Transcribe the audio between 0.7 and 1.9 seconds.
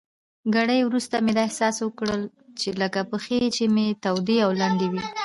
وروسته مې داسې احساس